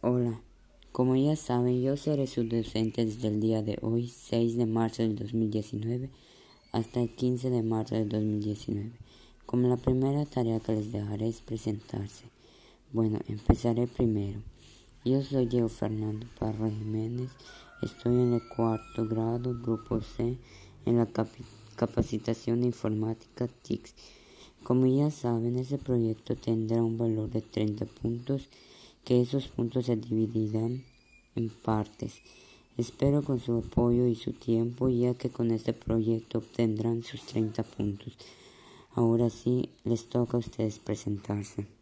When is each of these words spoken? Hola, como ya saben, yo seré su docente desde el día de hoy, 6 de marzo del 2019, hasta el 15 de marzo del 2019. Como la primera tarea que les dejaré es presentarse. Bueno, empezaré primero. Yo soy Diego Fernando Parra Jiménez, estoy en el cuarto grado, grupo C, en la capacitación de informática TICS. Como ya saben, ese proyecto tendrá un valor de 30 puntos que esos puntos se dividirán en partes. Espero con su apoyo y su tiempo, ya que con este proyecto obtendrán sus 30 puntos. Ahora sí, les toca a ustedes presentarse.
Hola, 0.00 0.40
como 0.92 1.16
ya 1.16 1.34
saben, 1.34 1.82
yo 1.82 1.96
seré 1.96 2.28
su 2.28 2.44
docente 2.44 3.04
desde 3.04 3.26
el 3.26 3.40
día 3.40 3.62
de 3.64 3.80
hoy, 3.82 4.06
6 4.06 4.56
de 4.56 4.64
marzo 4.64 5.02
del 5.02 5.16
2019, 5.16 6.08
hasta 6.70 7.00
el 7.02 7.12
15 7.12 7.50
de 7.50 7.64
marzo 7.64 7.96
del 7.96 8.08
2019. 8.08 8.92
Como 9.44 9.66
la 9.66 9.76
primera 9.76 10.24
tarea 10.24 10.60
que 10.60 10.74
les 10.74 10.92
dejaré 10.92 11.26
es 11.26 11.40
presentarse. 11.40 12.26
Bueno, 12.92 13.18
empezaré 13.26 13.88
primero. 13.88 14.40
Yo 15.04 15.20
soy 15.24 15.46
Diego 15.46 15.68
Fernando 15.68 16.28
Parra 16.38 16.70
Jiménez, 16.70 17.32
estoy 17.82 18.14
en 18.14 18.34
el 18.34 18.48
cuarto 18.54 19.04
grado, 19.04 19.60
grupo 19.60 20.00
C, 20.00 20.38
en 20.86 20.96
la 20.96 21.08
capacitación 21.74 22.60
de 22.60 22.68
informática 22.68 23.48
TICS. 23.48 23.96
Como 24.62 24.86
ya 24.86 25.10
saben, 25.10 25.58
ese 25.58 25.76
proyecto 25.76 26.36
tendrá 26.36 26.84
un 26.84 26.98
valor 26.98 27.30
de 27.30 27.42
30 27.42 27.84
puntos 27.84 28.48
que 29.08 29.22
esos 29.22 29.48
puntos 29.48 29.86
se 29.86 29.96
dividirán 29.96 30.84
en 31.34 31.48
partes. 31.48 32.20
Espero 32.76 33.22
con 33.22 33.40
su 33.40 33.56
apoyo 33.56 34.06
y 34.06 34.14
su 34.14 34.34
tiempo, 34.34 34.90
ya 34.90 35.14
que 35.14 35.30
con 35.30 35.50
este 35.50 35.72
proyecto 35.72 36.40
obtendrán 36.40 37.02
sus 37.02 37.22
30 37.22 37.62
puntos. 37.62 38.12
Ahora 38.92 39.30
sí, 39.30 39.70
les 39.84 40.10
toca 40.10 40.36
a 40.36 40.40
ustedes 40.40 40.78
presentarse. 40.78 41.77